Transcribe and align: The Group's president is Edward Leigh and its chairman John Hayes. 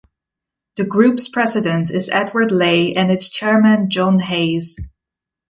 The 0.77 0.83
Group's 0.83 1.29
president 1.29 1.91
is 1.91 2.09
Edward 2.11 2.51
Leigh 2.51 2.95
and 2.95 3.11
its 3.11 3.29
chairman 3.29 3.87
John 3.91 4.17
Hayes. 4.17 4.75